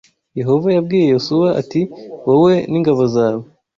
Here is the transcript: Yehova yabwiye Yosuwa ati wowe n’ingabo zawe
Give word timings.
Yehova 0.39 0.67
yabwiye 0.75 1.05
Yosuwa 1.13 1.49
ati 1.61 1.81
wowe 2.27 2.53
n’ingabo 2.71 3.03
zawe 3.15 3.45